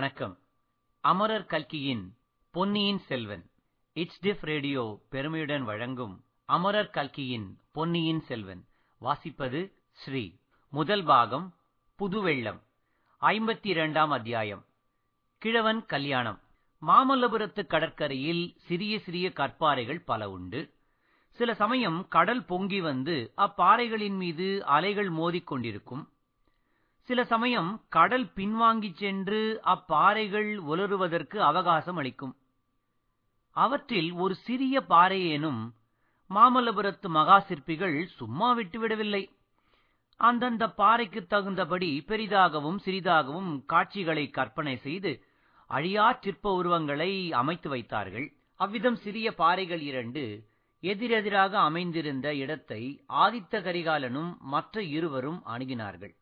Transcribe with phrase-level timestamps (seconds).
[0.00, 0.38] வணக்கம்.
[1.00, 2.16] அமரர் கல்கியின்
[2.50, 3.50] பொன்னியின் செல்வன்.
[3.92, 8.64] இட்ஸ் ரேடியோ பெருமையுடன் வழங்கும் அமரர் கல்கியின் பொன்னியின் செல்வன்.
[9.00, 10.36] வாசிப்பது ஸ்ரீ.
[10.68, 11.54] முதல் பாகம்
[11.98, 12.62] புதுவெள்ளம்.
[13.20, 14.64] ஐம்பத்தி இரண்டாம் அத்தியாயம்.
[15.38, 16.40] கிழவன் கல்யாணம்.
[16.86, 20.74] மாமல்லபுரத்து கடற்கரையில் சிறிய சிறிய கற்பாறைகள் பல உண்டு.
[21.30, 26.08] சில சமயம் கடல் பொங்கி வந்து அப்பாறைகளின் மீது அலைகள் மோதிக் கொண்டிருக்கும்.
[27.10, 32.36] சில சமயம் கடல் பின்வாங்கிச் சென்று அப்பாறைகள் உலருவதற்கு அவகாசம் அளிக்கும்.
[33.56, 35.58] அவற்றில் ஒரு சிறிய பாறையேனும்
[36.30, 39.22] மாமல்லபுரத்து மகா சிற்பிகள் சும்மா விட்டுவிடவில்லை.
[40.16, 45.24] அந்தந்த பாறைக்கு தகுந்தபடி பெரிதாகவும் சிறிதாகவும் காட்சிகளை கற்பனை செய்து
[45.66, 48.28] அழியா சிற்ப உருவங்களை அமைத்து வைத்தார்கள்.
[48.60, 50.24] அவ்விதம் சிறிய பாறைகள் இரண்டு
[50.82, 56.14] எதிரெதிராக அமைந்திருந்த இடத்தை ஆதித்த கரிகாலனும் மற்ற இருவரும் அணுகினார்கள்.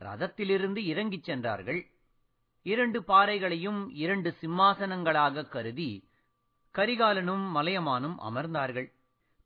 [0.00, 1.90] ரதத்திலிருந்து இறங்கிச் சென்றார்கள்.
[2.62, 6.08] இரண்டு பாறைகளையும் இரண்டு சிம்மாசனங்களாகக் கருதி
[6.74, 8.92] கரிகாலனும் மலையமானும் அமர்ந்தார்கள்.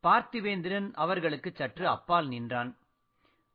[0.03, 2.77] பார்த்திவேந்திரன் அவர்களுக்கு சற்று அப்பால் நின்றான்.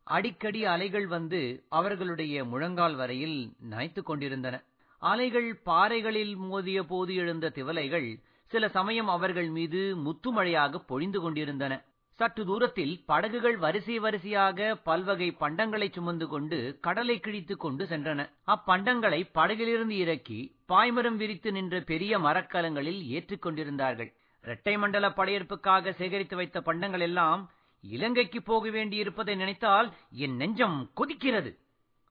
[0.05, 4.65] அடிக்கடி அலைகள் வந்து அவர்களுடைய முழங்கால் வரையில் நனைத்துக் கொண்டிருந்தன.
[4.99, 11.85] அலைகள் பாறைகளில் மோதிய போது எழுந்த திவலைகள் சில சமயம் அவர்கள் மீது முத்துமழையாக பொழிந்து கொண்டிருந்தன.
[12.19, 18.21] சற்று தூரத்தில் படகுகள் வரிசை வரிசையாக பல்வகை பண்டங்களை சுமந்து கொண்டு கடலை கிழித்துக் கொண்டு சென்றன.
[18.47, 24.11] அப்பண்டங்களை படகிலிருந்து இறக்கி பாய்மரம் விரித்து நின்ற பெரிய மரக்கலங்களில் ஏற்றிக் கொண்டிருந்தார்கள்.
[24.45, 31.53] இரட்டை மண்டல படையெடுப்புக்காக சேகரித்து வைத்த பண்டங்கள் எல்லாம் இலங்கைக்கு போக வேண்டியிருப்பதை நினைத்தால் என் நெஞ்சம் கொதிக்கிறது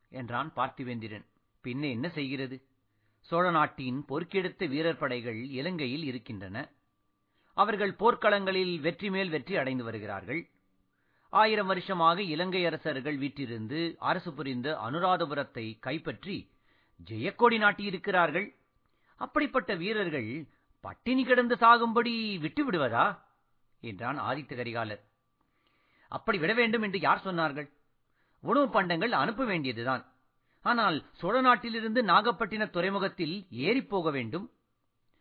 [0.10, 1.26] என்றான் பார்த்திவேந்திரன்.
[1.64, 2.58] பின்ன என்ன செய்கிறது?
[3.20, 6.58] சோழ நாட்டின் பொறுக்கெடுத்த வீரர் படைகள் இலங்கையில் இருக்கின்றன.
[7.62, 10.42] அவர்கள் போர்க்களங்களில் வெற்றி மேல் வெற்றி அடைந்து வருகிறார்கள்.
[11.34, 16.36] ஆயிரம் வருஷமாக இலங்கை அரசர்கள் வீட்டிலிருந்து அரசு புரிந்த அனுராதபுரத்தை கைப்பற்றி
[17.10, 18.48] ஜெயக்கொடி நாட்டியிருக்கிறார்கள்.
[19.22, 20.30] அப்படிப்பட்ட வீரர்கள்
[20.84, 22.14] பட்டினி கிடந்து சாகும்படி
[22.44, 23.06] விட்டு விடுவதா
[23.84, 25.02] என்றான் ஆதித்த கரிகாலர்.
[26.12, 27.68] அப்படி விட வேண்டும் என்று யார் சொன்னார்கள்?
[28.44, 30.04] உணவு பண்டங்கள் அனுப்ப வேண்டியதுதான்.
[30.66, 33.36] ஆனால் சோழ நாட்டிலிருந்து நாகப்பட்டின துறைமுகத்தில்
[33.68, 34.46] ஏறிப் போக வேண்டும்.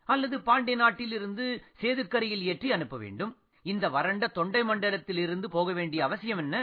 [0.07, 1.45] அல்லது பாண்டிய நாட்டிலிருந்து
[1.81, 3.37] சேதுக்கரையில் ஏற்றி அனுப்ப வேண்டும்.
[3.65, 6.57] இந்த வறண்ட தொண்டை மண்டலத்திலிருந்து போக வேண்டிய அவசியம் என்ன?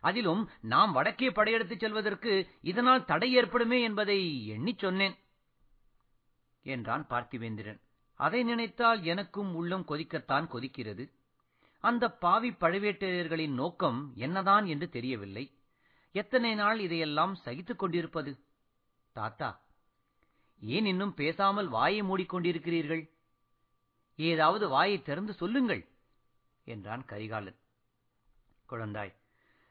[0.00, 5.16] அதிலும் நாம் வடக்கே படையெடுத்துச் செல்வதற்கு இதனால் தடை ஏற்படுமே என்பதை எண்ணிச் சொன்னேன்
[6.62, 7.80] என்றான் பார்த்திவேந்திரன்.
[8.14, 11.04] அதை நினைத்தால் எனக்கும் உள்ளம் கொதிக்கத்தான் கொதிக்கிறது.
[11.84, 15.44] அந்த பாவி பழுவேட்டரையர்களின் நோக்கம் என்னதான் என்று தெரியவில்லை.
[16.14, 18.32] எத்தனை நாள் இதையெல்லாம் சகித்துக் கொண்டிருப்பது?
[19.12, 19.50] தாத்தா
[20.60, 23.10] ஏன் இன்னும் பேசாமல் வாயை மூடிக்கொண்டிருக்கிறீர்கள்?
[24.16, 25.88] ஏதாவது வாயை திறந்து சொல்லுங்கள்
[26.64, 27.58] என்றான் கரிகாலன்.
[28.68, 29.12] குழந்தாய்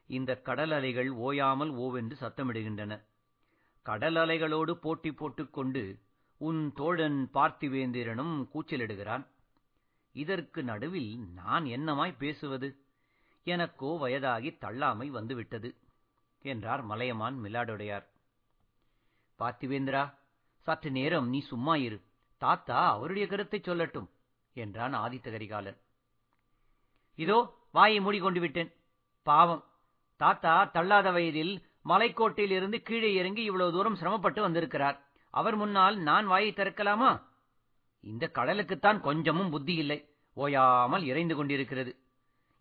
[0.05, 3.03] இந்த கடல் அலைகள் ஓயாமல் ஓவென்று சத்தமிடுகின்றன.
[3.81, 5.99] கடல் அலைகளோடு போட்டி போட்டுக்கொண்டு
[6.37, 9.25] உன் தோழன் பார்த்திவேந்திரனும் கூச்சலிடுகிறான்.
[10.11, 12.81] இதற்கு நடுவில் நான் என்னமாய் பேசுவது?
[13.43, 15.75] எனக்கோ வயதாகி தள்ளாமை வந்துவிட்டது
[16.41, 18.05] என்றார் மலையமான் மிலாடுடையார்.
[19.39, 20.03] பார்த்திவேந்திரா
[20.67, 21.97] சற்று நேரம் நீ சும்மா இரு.
[22.41, 24.07] தாத்தா அவருடைய கருத்தை சொல்லட்டும்
[24.55, 25.77] என்றான் ஆதித்த கரிகாலன்.
[27.19, 27.37] இதோ
[27.71, 28.71] வாயை மூடிக்கொண்டு விட்டேன்.
[29.27, 29.63] பாவம்.
[30.21, 31.53] தாத்தா தள்ளாத வயதில்
[31.85, 34.97] மலைக்கோட்டையில் இருந்து கீழே இறங்கி இவ்வளவு தூரம் சிரமப்பட்டு வந்திருக்கிறார்.
[35.33, 37.11] அவர் முன்னால் நான் வாயை திறக்கலாமா?
[38.03, 39.99] இந்த கடலுக்குத்தான் கொஞ்சமும் புத்தி இல்லை.
[40.37, 41.91] ஓயாமல் இறைந்து கொண்டிருக்கிறது.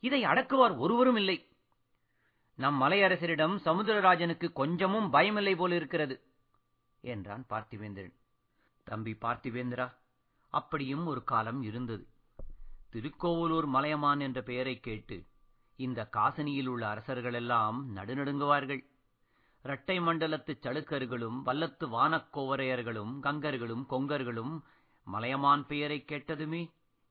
[0.02, 1.38] இதை அடக்குவார் ஒருவரும் இல்லை.
[2.58, 6.14] நம் மலையரசரிடம் சமுத்திரராஜனுக்கு கொஞ்சமும் பயமில்லை போல இருக்கிறது
[7.06, 8.14] என்றான் பார்த்திவேந்திரன்.
[8.84, 9.94] தம்பி பார்த்திவேந்திரா
[10.50, 12.06] அப்படியும் ஒரு காலம் இருந்தது.
[12.92, 15.24] திருக்கோவலூர் மலையமான் என்ற பெயரைக் கேட்டு
[15.76, 18.86] இந்த காசினியில் உள்ள அரசர்களெல்லாம் நடுநடுங்குவார்கள்.
[19.62, 24.60] இரட்டை மண்டலத்து சளுக்கர்களும் வல்லத்து வானக்கோவரையர்களும் கங்கர்களும் கொங்கர்களும்
[25.04, 26.70] மலையமான் பெயரைக் கேட்டதுமே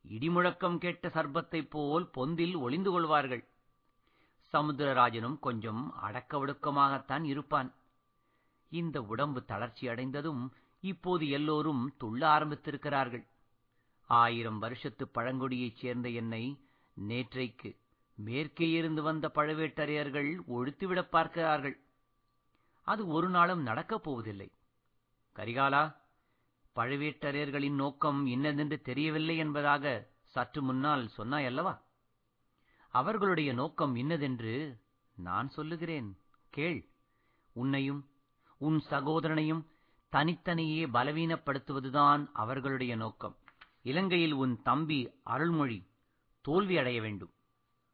[0.10, 3.48] இடிமுழக்கம் கேட்ட சர்பத்தைப் போல் பொந்தில் ஒளிந்து கொள்வார்கள்.
[4.54, 7.74] சமுத்திரராஜனும் கொஞ்சம் அடக்க ஒடுக்கமாகத்தான் இருப்பான்.
[8.76, 13.28] இந்த உடம்பு தளர்ச்சி அடைந்ததும் இப்போது எல்லோரும் துள்ள ஆரம்பித்திருக்கிறார்கள்.
[14.08, 16.44] ஆயிரம் வருஷத்து பழங்குடியைச் சேர்ந்த என்னை
[17.08, 17.78] நேற்றைக்கு
[18.16, 21.80] மேற்கே இருந்து வந்த பழுவேட்டரையர்கள் ஒழித்துவிடப் பார்க்கிறார்கள்.
[22.84, 24.52] அது ஒரு நாளும் நடக்கப் போவதில்லை.
[25.36, 25.96] கரிகாலா
[26.76, 31.82] பழுவேட்டரையர்களின் நோக்கம் இன்னதென்று தெரியவில்லை என்பதாக சற்று முன்னால் சொன்னாயல்லவா
[32.90, 34.78] அவர்களுடைய நோக்கம் இன்னதென்று
[35.16, 36.18] நான் சொல்லுகிறேன்.
[36.50, 36.90] கேள்
[37.54, 38.10] உன்னையும்
[38.58, 39.66] உன் சகோதரனையும்
[40.10, 43.38] தனித்தனியே பலவீனப்படுத்துவதுதான் அவர்களுடைய நோக்கம்.
[43.82, 45.88] இலங்கையில் உன் தம்பி அருள்மொழி
[46.42, 47.34] தோல்வி அடைய வேண்டும்.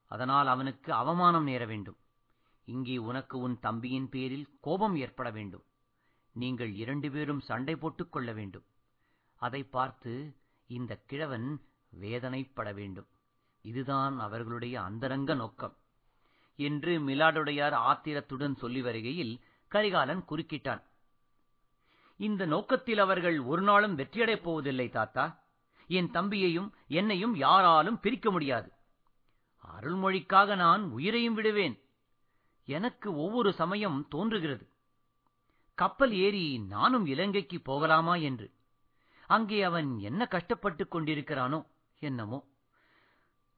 [0.06, 1.98] அதனால் அவனுக்கு அவமானம் நேர வேண்டும்.
[2.63, 5.63] இங்கே உனக்கு உன் தம்பியின் பேரில் கோபம் ஏற்பட வேண்டும்.
[6.34, 8.66] நீங்கள் இரண்டு பேரும் சண்டை போட்டுக் கொள்ள வேண்டும்.
[9.36, 10.36] அதை பார்த்து
[10.68, 13.08] இந்த கிழவன் வேதனைப்பட வேண்டும்.
[13.62, 15.75] இதுதான் அவர்களுடைய அந்தரங்க நோக்கம்.
[16.56, 20.82] என்று மிலாடுடையார் ஆத்திரத்துடன் சொல்லி வருகையில் கரிகாலன் குறுக்கிட்டான்.
[22.18, 25.44] இந்த நோக்கத்தில் அவர்கள் ஒரு நாளும் வெற்றியடைப் போவதில்லை தாத்தா.
[25.88, 28.72] என் தம்பியையும் என்னையும் யாராலும் பிரிக்க முடியாது.
[29.76, 31.82] அருள்மொழிக்காக நான் உயிரையும் விடுவேன்.
[32.66, 34.70] எனக்கு ஒவ்வொரு சமயம் தோன்றுகிறது.
[35.76, 38.52] கப்பல் ஏறி நானும் இலங்கைக்கு போகலாமா என்று.
[39.28, 41.66] அங்கே அவன் என்ன கஷ்டப்பட்டுக் கொண்டிருக்கிறானோ
[42.00, 42.48] என்னமோ.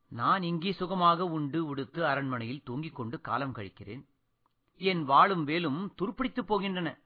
[0.08, 4.12] நான் இங்கே சுகமாக உண்டு உடுத்து அரண்மனையில் தூங்கிக் கொண்டு காலம் கழிக்கிறேன்.
[4.78, 6.98] என் வாளும் வேலும் துருப்பிடித்துப் போகின்றன.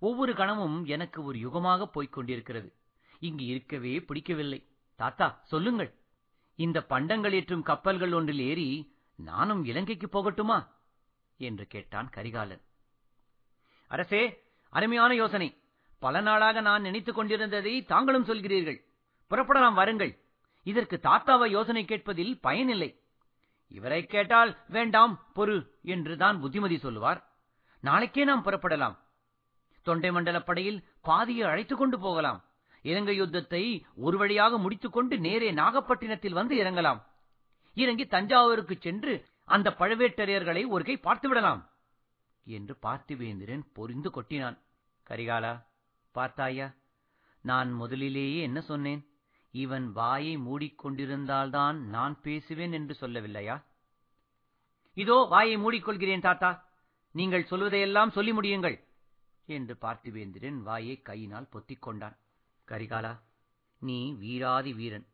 [0.00, 2.74] ஒவ்வொரு கணமும் எனக்கு ஒரு யுகமாகப் போய்க் கொண்டிருக்கிறது.
[3.20, 4.66] இங்கு இருக்கவே பிடிக்கவில்லை.
[4.96, 5.94] தாத்தா சொல்லுங்கள்.
[6.56, 10.66] இந்த பண்டங்கள் ஏற்றும் கப்பல்கள் ஒன்றில் ஏறி நானும் இலங்கைக்கு போகட்டுமா?
[11.36, 12.60] என்று கேட்டான் கரிகாலன்.
[13.88, 15.58] அரசே அருமையான யோசனை.
[15.98, 18.84] பல நாளாக நான் நினைத்துக் கொண்டிருந்ததை தாங்களும் சொல்கிறீர்கள்.
[19.30, 20.18] புறப்படலாம் வருங்கள்.
[20.62, 23.03] இதற்கு தாத்தாவை யோசனை கேட்பதில் பயனில்லை.
[23.74, 27.20] இவரை கேட்டால் வேண்டாம் பொறு என்றுதான் புத்திமதி சொல்லுவார்.
[27.80, 28.96] நாளைக்கே நாம் புறப்படலாம்.
[29.82, 32.40] தொண்டை மண்டல படையில் பாதியை அழைத்துக் கொண்டு போகலாம்.
[32.82, 33.62] இலங்கை யுத்தத்தை
[33.96, 37.00] ஒரு வழியாக முடித்துக் கொண்டு நேரே நாகப்பட்டினத்தில் வந்து இறங்கலாம்.
[37.74, 41.62] இறங்கி தஞ்சாவூருக்கு சென்று அந்த பழுவேட்டரையர்களை ஒரு கை பார்த்துவிடலாம்
[42.44, 44.58] என்று பார்த்திவேந்திரன் பொரிந்து கொட்டினான்.
[45.10, 45.54] கரிகாலா
[46.12, 46.68] பார்த்தாயா
[47.42, 49.02] நான் முதலிலேயே என்ன சொன்னேன்?
[49.54, 53.56] இவன் வாயை மூடிக்கொண்டிருந்தால்தான் நான் பேசுவேன் என்று சொல்லவில்லையா?
[54.96, 56.50] இதோ வாயை மூடிக்கொள்கிறேன் தாத்தா.
[57.14, 58.76] நீங்கள் சொல்வதையெல்லாம் சொல்லி முடியுங்கள்
[59.46, 62.16] என்று பார்த்திவேந்திரன் வாயை கையினால் பொத்திக் கொண்டான்.
[62.68, 63.12] கரிகாலா
[63.80, 65.06] நீ வீராதி வீரன்.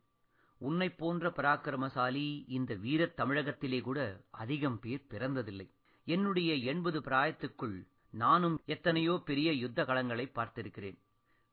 [0.61, 3.99] உன்னைப் போன்ற பராக்கிரமசாலி இந்த வீரத் தமிழகத்திலே கூட
[4.43, 5.67] அதிகம் பேர் பிறந்ததில்லை.
[6.07, 7.77] என்னுடைய எண்பது பிராயத்துக்குள்
[8.09, 10.99] நானும் எத்தனையோ பெரிய யுத்த களங்களை பார்த்திருக்கிறேன்.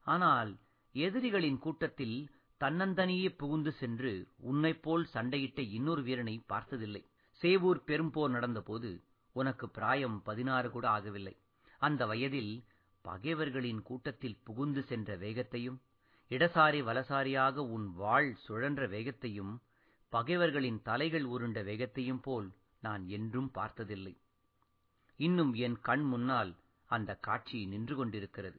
[0.06, 0.52] ஆனால்
[0.94, 2.18] எதிரிகளின் கூட்டத்தில்
[2.60, 7.02] தன்னந்தனியே புகுந்து சென்று உன்னைப் போல் சண்டையிட்ட இன்னொரு வீரனை பார்த்ததில்லை.
[7.42, 8.90] சேவூர் பெரும்போர் நடந்தபோது
[9.32, 11.34] உனக்கு பிராயம் பதினாறு கூட ஆகவில்லை.
[11.78, 12.64] அந்த வயதில்
[13.04, 15.78] பகைவர்களின் கூட்டத்தில் புகுந்து சென்ற வேகத்தையும்
[16.30, 19.52] இடசாரி வலசாரியாக உன் வாழ் சுழன்ற வேகத்தையும்
[20.12, 22.48] பகைவர்களின் தலைகள் உருண்ட வேகத்தையும் போல்
[22.80, 24.14] நான் என்றும் பார்த்ததில்லை.
[25.16, 26.56] இன்னும் என் கண் முன்னால்
[26.90, 28.58] அந்த காட்சி நின்று கொண்டிருக்கிறது.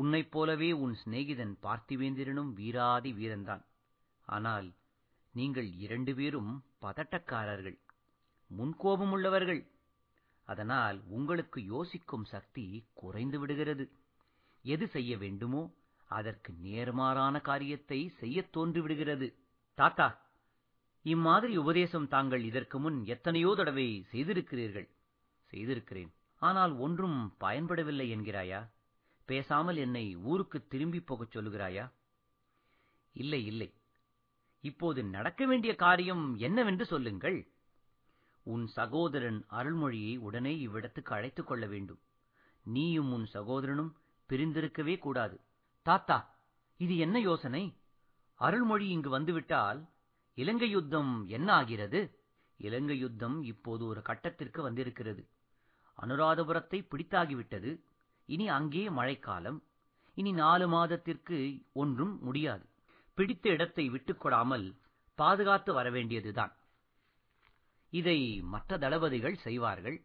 [0.00, 3.62] உன்னைப் போலவே உன் சிநேகிதன் பார்த்திவேந்திரனும் வீராதி வீரன்தான்.
[4.26, 4.68] ஆனால்
[5.34, 7.78] நீங்கள் இரண்டு பேரும் பதட்டக்காரர்கள்
[8.58, 9.60] முன்கோபம் உள்ளவர்கள்
[10.48, 13.84] அதனால் உங்களுக்கு யோசிக்கும் சக்தி குறைந்து விடுகிறது.
[14.62, 15.62] எது செய்ய வேண்டுமோ
[16.08, 19.34] அதற்கு நேர்மாறான காரியத்தை செய்யத் தோன்றிவிடுகிறது
[19.78, 20.08] தாத்தா
[21.02, 24.88] இம்மாதிரி உபதேசம் தாங்கள் இதற்கு முன் எத்தனையோ தடவை செய்திருக்கிறீர்கள்.
[25.50, 26.10] செய்திருக்கிறேன்.
[26.42, 28.60] ஆனால் ஒன்றும் பயன்படவில்லை என்கிறாயா?
[29.28, 31.92] பேசாமல் என்னை ஊருக்கு திரும்பி போகச் சொல்லுகிறாயா?
[33.12, 33.74] இல்லை இல்லை.
[34.60, 37.38] இப்போது நடக்க வேண்டிய காரியம் என்னவென்று சொல்லுங்கள்.
[38.42, 42.00] உன் சகோதரன் அருள்மொழியை உடனே இவ்விடத்துக்கு அழைத்துக் கொள்ள வேண்டும்.
[42.64, 43.96] நீயும் உன் சகோதரனும்
[44.28, 45.40] பிரிந்திருக்கவே கூடாது.
[45.82, 46.38] தாத்தா
[46.76, 47.76] இது என்ன யோசனை?
[48.34, 49.88] அருள்மொழி இங்கு வந்துவிட்டால்
[50.34, 52.18] இலங்கை யுத்தம் என்ன ஆகிறது?
[52.56, 55.28] இலங்கை யுத்தம் இப்போது ஒரு கட்டத்திற்கு வந்திருக்கிறது.
[56.02, 57.82] அனுராதபுரத்தை பிடித்தாகிவிட்டது.
[58.28, 59.58] இனி அங்கே மழைக்காலம்.
[60.16, 61.38] இனி நாலு மாதத்திற்கு
[61.72, 62.64] ஒன்றும் முடியாது.
[63.18, 64.66] பிடித்த இடத்தை விட்டுக்கொடாமல்
[65.18, 66.52] பாதுகாத்து வரவேண்டியதுதான்.
[67.92, 69.98] இதை மற்ற தளபதிகள் செய்வார்கள்.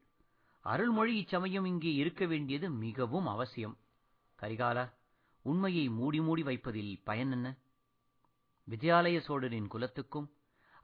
[0.65, 3.75] அருள்மொழி இச்சமயம் இங்கே இருக்க வேண்டியது மிகவும் அவசியம்.
[4.39, 4.85] கரிகாலா
[5.45, 7.47] உண்மையை மூடி மூடி வைப்பதில் பயன் என்ன?
[8.67, 10.27] விஜயாலய சோழரின் குலத்துக்கும்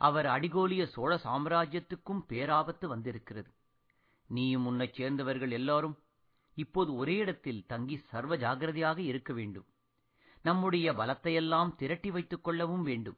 [0.02, 3.50] அவர் அடிகோலிய சோழ சாம்ராஜ்யத்துக்கும் பேராபத்து வந்திருக்கிறது.
[4.30, 5.96] நீயும் உன்னைச் சேர்ந்தவர்கள் எல்லாரும்
[6.60, 9.68] இப்போது ஒரே இடத்தில் தங்கி சர்வ ஜாகிரதையாக இருக்க வேண்டும்.
[10.42, 13.18] நம்முடைய பலத்தையெல்லாம் திரட்டி வைத்துக் கொள்ளவும் வேண்டும்.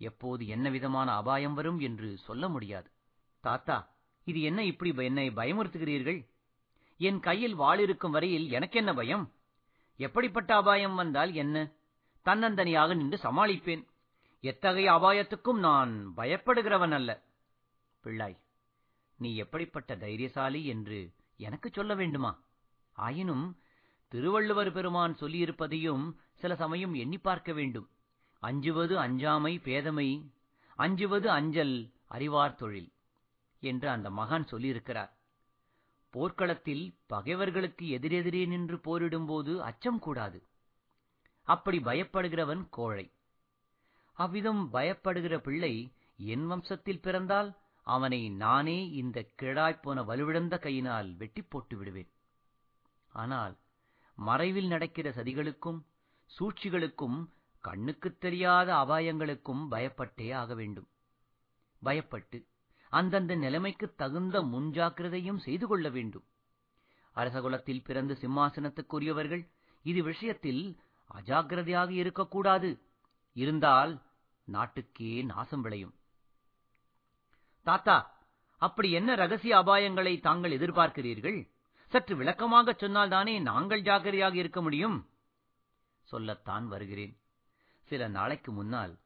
[0.00, 2.88] எப்போது என்ன விதமான அபாயம் வரும் என்று சொல்ல முடியாது.
[3.40, 3.76] தாத்தா
[4.24, 6.20] இது என்ன இப்படி என்னை பயமுறுத்துகிறீர்கள்?
[6.98, 9.24] என் கையில் வாள் இருக்கும் வரையில் எனக்கென்ன பயம்?
[9.96, 11.56] எப்படிப்பட்ட அபாயம் வந்தால் என்ன?
[12.24, 13.82] தன்னந்தனியாக நின்று சமாளிப்பேன்.
[14.40, 17.10] எத்தகைய அபாயத்துக்கும் நான் பயப்படுகிறவன் அல்ல.
[18.04, 18.38] பிள்ளாய்
[19.18, 20.98] நீ எப்படிப்பட்ட தைரியசாலி என்று
[21.36, 22.32] எனக்கு சொல்ல வேண்டுமா?
[22.94, 23.58] ஆயினும்
[24.08, 27.88] திருவள்ளுவர் பெருமான் சொல்லியிருப்பதையும் சில சமயம் எண்ணி பார்க்க வேண்டும்.
[28.38, 30.32] அஞ்சுவது அஞ்சாமை பேதமை
[30.76, 32.92] அஞ்சுவது அஞ்சல் அறிவார் தொழில்
[33.60, 35.12] என்று அந்த மகான் சொல்லியிருக்கிறார்.
[36.10, 40.46] போர்க்களத்தில் பகைவர்களுக்கு எதிரெதிரே நின்று போரிடும்போது அச்சம் கூடாது.
[41.42, 43.12] அப்படி பயப்படுகிறவன் கோழை.
[44.12, 52.10] அவ்விதம் பயப்படுகிற பிள்ளை என் வம்சத்தில் பிறந்தால் அவனை நானே இந்த கிழாய்ப்போன வலுவிழந்த கையினால் வெட்டி போட்டு விடுவேன்.
[53.14, 53.58] ஆனால்
[54.14, 55.82] மறைவில் நடக்கிற சதிகளுக்கும்
[56.38, 57.26] சூழ்ச்சிகளுக்கும்
[57.60, 60.88] கண்ணுக்குத் தெரியாத அபாயங்களுக்கும் பயப்பட்டே ஆக வேண்டும்.
[61.84, 62.46] பயப்பட்டு
[62.90, 66.24] அந்தந்த நிலைமைக்குத் தகுந்த முன்ஜாக்கிரதையும் செய்து கொள்ள வேண்டும்.
[67.14, 69.48] அரசகுலத்தில் பிறந்து சிம்மாசனத்துக்குரியவர்கள்
[69.82, 70.80] இது விஷயத்தில்
[71.14, 72.82] அஜாக்கிரதையாக இருக்கக்கூடாது.
[73.32, 74.02] இருந்தால்
[74.44, 75.94] நாட்டுக்கே நாசம் விளையும்.
[77.62, 78.18] தாத்தா
[78.58, 81.53] அப்படி என்ன ரகசிய அபாயங்களை தாங்கள் எதிர்பார்க்கிறீர்கள்?
[81.94, 85.10] சற்று விளக்கமாகச் சொன்னால்தானே நாங்கள் ஜாக்கிரதையாக இருக்க முடியும்?
[86.02, 87.20] சொல்லத்தான் வருகிறேன்.
[87.82, 88.98] சில நாளைக்கு முன்னால்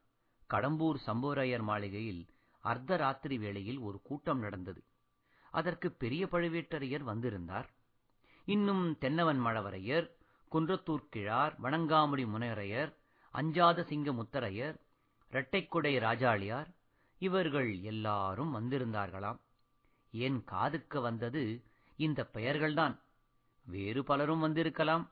[0.49, 2.27] கடம்பூர் சம்போரையர் மாளிகையில்
[2.63, 4.83] அர்த்தராத்திரி வேளையில் ஒரு கூட்டம் நடந்தது.
[5.49, 7.69] அதற்கு பெரிய பழுவேட்டரையர் வந்திருந்தார்.
[8.45, 10.09] இன்னும் தென்னவன் மழவரையர்
[10.51, 12.93] குன்றத்தூர் கிழார் வணங்காமுடி முனையரையர்
[13.31, 14.75] அஞ்சாத சிங்க முத்தரையர்
[15.31, 16.67] இரட்டைக்குடை ராஜாளியார்
[17.19, 19.39] இவர்கள் எல்லாரும் வந்திருந்தார்களாம்.
[20.11, 21.63] என் காதுக்கு வந்தது
[21.99, 22.99] இந்த பெயர்கள்தான்.
[23.65, 25.11] வேறு பலரும் வந்திருக்கலாம்.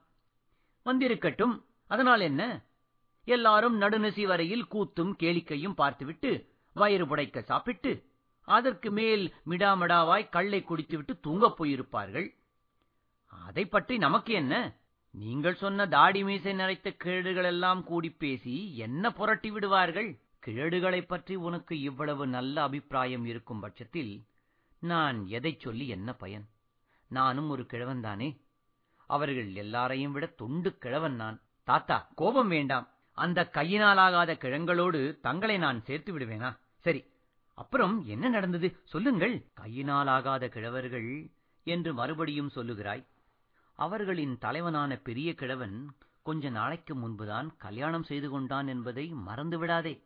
[0.86, 1.64] வந்திருக்கட்டும்.
[1.88, 2.66] அதனால் என்ன?
[3.24, 8.06] எல்லாரும் நடுநிசி வரையில் கூத்தும் கேளிக்கையும் பார்த்துவிட்டு வயிறு புடைக்க சாப்பிட்டு
[8.42, 12.34] அதற்கு மேல் மிடாமடாவாய் கள்ளை குடித்துவிட்டு தூங்கப் போயிருப்பார்கள்.
[13.26, 14.78] அதை பற்றி நமக்கு என்ன?
[15.12, 20.20] நீங்கள் சொன்ன தாடி மீசை நிறைத்த கிழடுகளெல்லாம் கூடி பேசி என்ன புரட்டி விடுவார்கள்?
[20.46, 24.26] கிழடுகளைப் பற்றி உனக்கு இவ்வளவு நல்ல அபிப்பிராயம் இருக்கும் பட்சத்தில்
[24.80, 26.48] நான் எதைச் சொல்லி என்ன பயன்?
[27.08, 28.30] நானும் ஒரு கிழவன்தானே
[29.10, 31.42] அவர்கள் எல்லாரையும் விட தொண்டு கிழவன் நான்.
[31.64, 32.88] தாத்தா கோபம் வேண்டாம்.
[33.12, 36.58] அந்த கையினாலாகாத கிழங்களோடு தங்களை நான் சேர்த்து விடுவேனா?
[36.78, 37.06] சரி
[37.54, 38.80] அப்புறம் என்ன நடந்தது?
[38.84, 39.46] சொல்லுங்கள்.
[39.62, 41.32] கையினாலாகாத கிழவர்கள்
[41.64, 43.06] என்று மறுபடியும் சொல்லுகிறாய்.
[43.74, 50.04] அவர்களின் தலைவனான பெரிய கிழவன் கொஞ்ச நாளைக்கு முன்புதான் கல்யாணம் செய்து கொண்டான் என்பதை மறந்துவிடாதே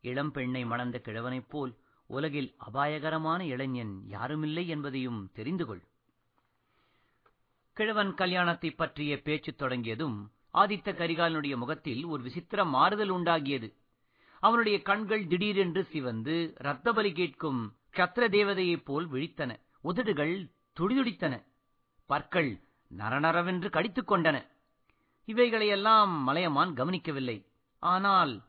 [0.00, 1.72] இளம் பெண்ணை மணந்த கிழவனைப் போல்
[2.06, 5.82] உலகில் அபாயகரமான இளைஞன் யாருமில்லை என்பதையும் தெரிந்து கொள்.
[7.74, 13.76] கிழவன் கல்யாணத்தைப் பற்றிய பேச்சு தொடங்கியதும் ஆதித்த கரிகாலனுடைய முகத்தில் ஒரு விசித்திர மாறுதல் உண்டாகியது.
[14.40, 19.56] அவனுடைய கண்கள் திடீரென்று சிவந்து ரத்தபலி கேட்கும் சத்திர தேவதையைப் போல் விழித்தன.
[19.80, 20.50] உதடுகள்
[20.80, 21.44] துடிதுடித்தன.
[22.06, 22.60] பற்கள்
[22.98, 24.46] நரநரவென்று கடித்துக் கொண்டன.
[25.24, 27.46] இவைகளையெல்லாம் மலையமான் கவனிக்கவில்லை.
[27.78, 28.42] ஆனால்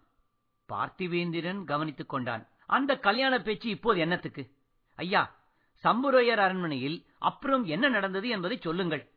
[0.74, 2.48] பார்த்திவேந்திரன் கவனித்துக் கொண்டான்.
[2.66, 4.52] அந்த கல்யாண பேச்சு இப்போது என்னத்துக்கு?
[4.96, 5.36] ஐயா
[5.84, 9.14] சம்புரையர் அரண்மனையில் அப்புறம் என்ன நடந்தது என்பதை சொல்லுங்கள்.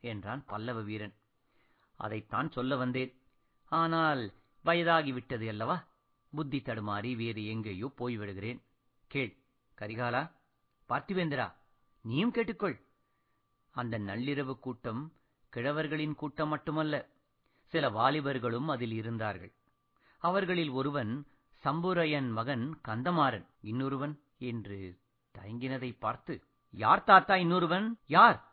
[0.00, 1.14] என்றான் பல்லவ வீரன்.
[1.94, 3.20] அதைத்தான் சொல்ல வந்தேன்.
[3.64, 4.32] ஆனால்
[4.64, 5.88] வயதாகிவிட்டது அல்லவா?
[6.30, 8.62] புத்தி தடுமாறி வேறு எங்கேயோ போய்விடுகிறேன்.
[9.06, 9.36] கேள்
[9.78, 10.32] கரிகாலா
[10.88, 11.54] பார்த்திவேந்திரா
[12.00, 12.80] நீயும் கேட்டுக்கொள்.
[13.70, 15.12] அந்த நள்ளிரவு கூட்டம்
[15.50, 17.08] கிழவர்களின் கூட்டம் மட்டுமல்ல
[17.64, 19.52] சில வாலிபர்களும் அதில் இருந்தார்கள்.
[20.18, 21.26] அவர்களில் ஒருவன்
[21.64, 23.46] சம்புரையன் மகன் கந்தமாறன்.
[23.60, 24.22] இன்னொருவன்?
[24.38, 25.00] என்று
[25.38, 28.00] தயங்கினதை பார்த்து யார் தாத்தா இன்னொருவன்?
[28.06, 28.47] யார்?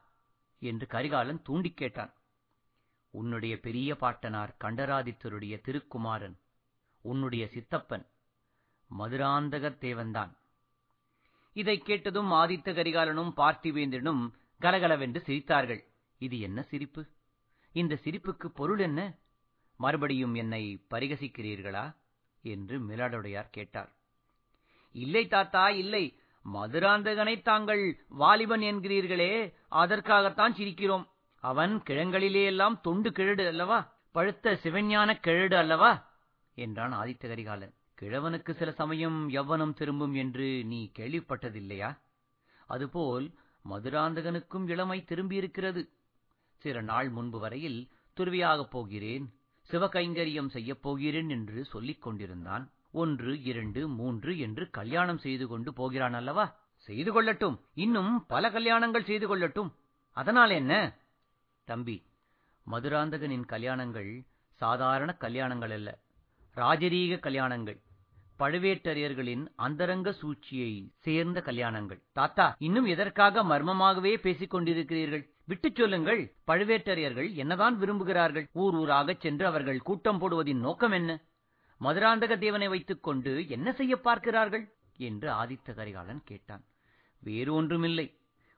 [0.65, 2.13] என்று கரிகாலன் தூண்டிக் கேட்டான்.
[3.09, 6.37] உன்னுடைய பெரிய பாட்டனார் கண்டராதித்தருடைய திருக்குமாரன்
[7.01, 8.05] உன்னுடைய சித்தப்பன்
[8.99, 10.37] மதுராந்தகத்தேவன்தான்
[11.53, 15.83] இதைக் கேட்டதும் ஆதித்த கரிகாலனும் பார்த்திவேந்திரனும் கலகலவென்று சிரித்தார்கள்.
[16.17, 17.07] இது என்ன சிரிப்பு?
[17.71, 19.17] இந்த சிரிப்புக்கு பொருள் என்ன?
[19.77, 21.95] மறுபடியும் என்னை பரிகசிக்கிறீர்களா?
[22.41, 23.91] என்று மிலாடுடையார் கேட்டார்.
[24.91, 26.19] இல்லை தாத்தா இல்லை.
[26.53, 31.07] மதுராந்தகனை தாங்கள் வாலிபன் என்கிறீர்களே அதற்காகத்தான் சிரிக்கிறோம்.
[31.39, 33.93] அவன் கிழங்களிலே எல்லாம் தொண்டு கிழடு அல்லவா?
[34.11, 36.11] பழுத்த சிவஞான கிழடு அல்லவா?
[36.55, 37.73] என்றான் ஆதித்த கரிகாலன்.
[38.01, 41.97] கிழவனுக்கு சில சமயம் எவ்வனம் திரும்பும் என்று நீ கேள்விப்பட்டதில்லையா?
[42.67, 43.31] அதுபோல்
[43.69, 45.89] மதுராந்தகனுக்கும் இளமை திரும்பியிருக்கிறது.
[46.57, 49.33] சில நாள் முன்பு வரையில் துறவியாகப் போகிறேன்
[49.71, 52.71] சிவகைங்கரியம் செய்யப் போகிறேன் என்று சொல்லிக் கொண்டிருந்தான்.
[52.95, 56.45] ஒன்று இரண்டு மூன்று என்று கல்யாணம் செய்து கொண்டு போகிறான் அல்லவா?
[56.77, 57.57] செய்து கொள்ளட்டும்.
[57.73, 59.71] இன்னும் பல கல்யாணங்கள் செய்து கொள்ளட்டும்.
[60.11, 60.73] அதனால் என்ன?
[61.63, 61.97] தம்பி
[62.71, 64.11] மதுராந்தகனின் கல்யாணங்கள்
[64.53, 65.89] சாதாரண கல்யாணங்கள் அல்ல.
[66.55, 67.79] ராஜரீக கல்யாணங்கள்.
[68.39, 72.01] பழுவேட்டரையர்களின் அந்தரங்க சூழ்ச்சியை சேர்ந்த கல்யாணங்கள்.
[72.13, 75.23] தாத்தா இன்னும் எதற்காக மர்மமாகவே பேசிக் கொண்டிருக்கிறீர்கள்?
[75.45, 76.21] விட்டுச் சொல்லுங்கள்.
[76.47, 78.45] பழுவேட்டரையர்கள் என்னதான் விரும்புகிறார்கள்?
[78.53, 81.21] ஊர் ஊராகச் சென்று அவர்கள் கூட்டம் போடுவதின் நோக்கம் என்ன?
[81.81, 84.65] மதுராந்தக தேவனை வைத்துக் கொண்டு என்ன செய்ய பார்க்கிறார்கள்?
[84.97, 86.63] என்று ஆதித்த கரிகாலன் கேட்டான்.
[87.23, 88.07] வேறு ஒன்றுமில்லை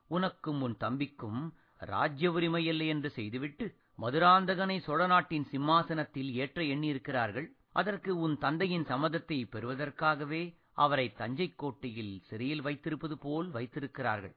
[0.07, 1.41] உனக்கும் உன் தம்பிக்கும்
[1.77, 3.65] ராஜ்ய உரிமை இல்லை என்று செய்துவிட்டு
[4.01, 7.47] மதுராந்தகனை சோழ நாட்டின் சிம்மாசனத்தில் ஏற்ற எண்ணியிருக்கிறார்கள்.
[7.71, 10.43] அதற்கு உன் தந்தையின் சம்மதத்தை பெறுவதற்காகவே
[10.74, 14.36] அவரை தஞ்சை கோட்டையில் சிறையில் வைத்திருப்பது போல் வைத்திருக்கிறார்கள்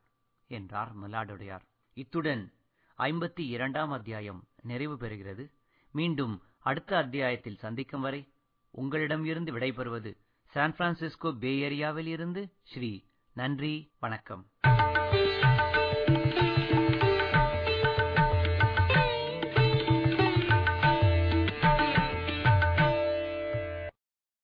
[0.51, 1.65] என்றார் மல்லாடுடையார்.
[1.97, 2.53] இத்துடன்
[2.99, 5.45] ஐம்பத்தி இரண்டாம் அத்தியாயம் நிறைவு பெறுகிறது.
[5.95, 8.21] மீண்டும் அடுத்த அத்தியாயத்தில் சந்திக்கும் வரை
[8.75, 10.11] உங்களிடம் இருந்து விடைபெறுவது
[10.53, 12.91] சான் பிரான்சிஸ்கோ பே ஏரியாவில் இருந்து ஸ்ரீ
[13.37, 14.45] நன்றி வணக்கம்